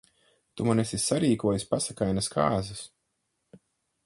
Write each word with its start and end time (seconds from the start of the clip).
Tu 0.53 0.63
man 0.69 0.81
esi 0.83 0.99
sarīkojis 1.03 1.67
pasakainas 1.75 2.33
kāzas. 2.37 2.85